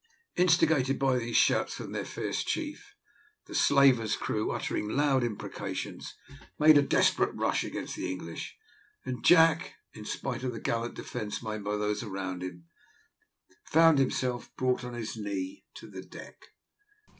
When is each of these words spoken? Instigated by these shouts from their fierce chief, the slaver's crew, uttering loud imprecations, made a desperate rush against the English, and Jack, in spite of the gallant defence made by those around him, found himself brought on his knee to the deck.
Instigated 0.35 0.97
by 0.97 1.19
these 1.19 1.37
shouts 1.37 1.75
from 1.75 1.91
their 1.91 2.05
fierce 2.05 2.43
chief, 2.43 2.95
the 3.45 3.53
slaver's 3.53 4.15
crew, 4.15 4.49
uttering 4.49 4.89
loud 4.89 5.23
imprecations, 5.23 6.15
made 6.57 6.75
a 6.75 6.81
desperate 6.81 7.35
rush 7.35 7.63
against 7.63 7.95
the 7.95 8.09
English, 8.11 8.57
and 9.05 9.23
Jack, 9.23 9.75
in 9.93 10.03
spite 10.03 10.41
of 10.41 10.53
the 10.53 10.59
gallant 10.59 10.95
defence 10.95 11.43
made 11.43 11.63
by 11.63 11.77
those 11.77 12.01
around 12.01 12.41
him, 12.41 12.65
found 13.63 13.99
himself 13.99 14.49
brought 14.57 14.83
on 14.83 14.95
his 14.95 15.15
knee 15.17 15.65
to 15.75 15.87
the 15.87 16.01
deck. 16.01 16.47